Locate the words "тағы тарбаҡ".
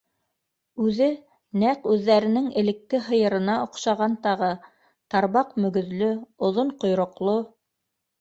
4.23-5.53